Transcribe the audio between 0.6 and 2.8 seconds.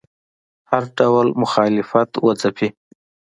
هر ډول مخالفت وځپي